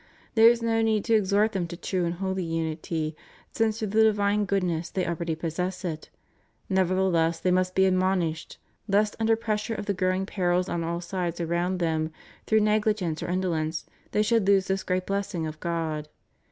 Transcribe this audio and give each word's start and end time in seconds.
There 0.33 0.49
is 0.49 0.63
no 0.63 0.81
need 0.81 1.05
to 1.05 1.13
exhort 1.13 1.51
them 1.51 1.67
to 1.67 1.77
true 1.77 2.05
and 2.05 2.15
holy 2.15 2.43
unity, 2.43 3.15
since 3.51 3.77
through 3.77 3.89
the 3.89 4.01
divine 4.01 4.45
goodness 4.45 4.89
they 4.89 5.05
already 5.05 5.35
possess 5.35 5.85
it; 5.85 6.09
nevertheless, 6.67 7.39
they 7.39 7.51
must 7.51 7.75
be 7.75 7.85
admonished, 7.85 8.57
lest 8.87 9.15
under 9.19 9.35
pres 9.35 9.59
sure 9.59 9.75
of 9.77 9.85
the 9.85 9.93
growing 9.93 10.25
perils 10.25 10.67
on 10.67 10.83
all 10.83 11.01
sides 11.01 11.39
around 11.39 11.77
them, 11.77 12.11
through 12.47 12.61
negUgence 12.61 13.21
or 13.21 13.29
indolence 13.29 13.85
they 14.09 14.23
should 14.23 14.47
lose 14.47 14.65
this 14.65 14.81
great 14.81 15.05
blessing 15.05 15.45
of 15.45 15.59
God. 15.59 16.09